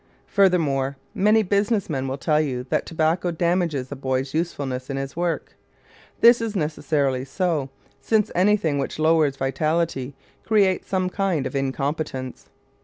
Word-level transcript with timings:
Furthermore, 0.25 0.97
many 1.13 1.43
business 1.43 1.87
men 1.87 2.07
will 2.07 2.17
tell 2.17 2.41
you 2.41 2.65
that 2.69 2.87
tobacco 2.87 3.29
damages 3.29 3.91
a 3.91 3.95
boy's 3.95 4.33
usefulness 4.33 4.89
in 4.89 4.97
his 4.97 5.15
work. 5.15 5.55
This 6.21 6.41
is 6.41 6.55
necessarily 6.55 7.23
so, 7.23 7.69
since 7.99 8.31
anything 8.33 8.79
which 8.79 8.97
lowers 8.97 9.35
vitality 9.37 10.15
creates 10.43 10.87
some 10.87 11.11
kind 11.11 11.45
of 11.45 11.55
incompetence. 11.55 12.49